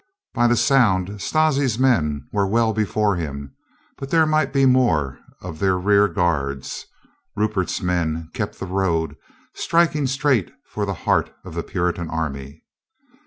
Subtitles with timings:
[0.33, 3.53] By the sound Strozzi's men were well be fore him,
[3.99, 6.87] but there might be more of their rear guards.
[7.35, 9.15] Rupert's men kept the road,
[9.53, 12.63] striking straight for the heart of the Puritan army.